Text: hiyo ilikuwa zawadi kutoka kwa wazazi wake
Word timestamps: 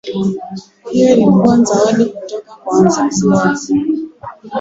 hiyo 0.91 1.13
ilikuwa 1.15 1.57
zawadi 1.63 2.05
kutoka 2.05 2.55
kwa 2.55 2.79
wazazi 2.79 3.27
wake 3.27 3.73